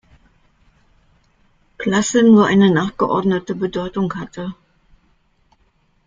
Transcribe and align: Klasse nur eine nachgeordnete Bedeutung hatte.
Klasse 1.77 2.23
nur 2.23 2.47
eine 2.47 2.71
nachgeordnete 2.71 3.53
Bedeutung 3.53 4.11
hatte. 4.15 4.55